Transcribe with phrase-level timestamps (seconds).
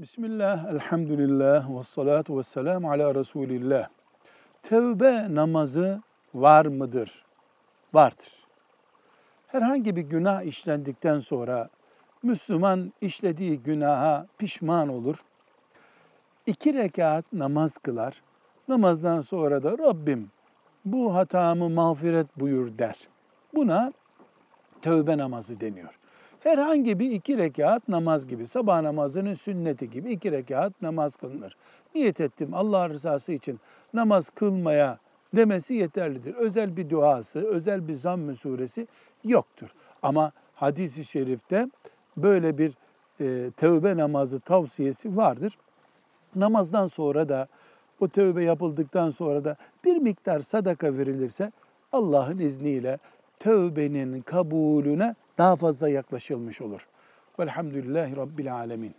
[0.00, 3.88] Bismillah, elhamdülillah, ve salatu ve selamu ala Resulillah.
[4.62, 6.02] Tevbe namazı
[6.34, 7.24] var mıdır?
[7.94, 8.44] Vardır.
[9.46, 11.68] Herhangi bir günah işlendikten sonra
[12.22, 15.24] Müslüman işlediği günaha pişman olur.
[16.46, 18.22] İki rekat namaz kılar.
[18.68, 20.30] Namazdan sonra da Rabbim
[20.84, 23.08] bu hatamı mağfiret buyur der.
[23.54, 23.92] Buna
[24.82, 25.99] tövbe namazı deniyor.
[26.40, 31.56] Herhangi bir iki rekat namaz gibi, sabah namazının sünneti gibi iki rekat namaz kılınır.
[31.94, 33.60] Niyet ettim Allah rızası için
[33.94, 34.98] namaz kılmaya
[35.36, 36.34] demesi yeterlidir.
[36.34, 38.86] Özel bir duası, özel bir zamm-ı suresi
[39.24, 39.68] yoktur.
[40.02, 41.70] Ama hadisi şerifte
[42.16, 42.72] böyle bir
[43.20, 45.54] e, tövbe namazı tavsiyesi vardır.
[46.36, 47.48] Namazdan sonra da
[48.00, 51.52] o tövbe yapıldıktan sonra da bir miktar sadaka verilirse
[51.92, 52.98] Allah'ın izniyle
[53.38, 56.88] tövbenin kabulüne daha fazla yaklaşılmış olur.
[57.38, 58.94] Velhamdülillahi Rabbil Alemin.